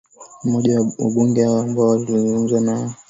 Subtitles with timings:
[0.43, 2.93] mmoja wa wabunge hao ambao tulizungumza nao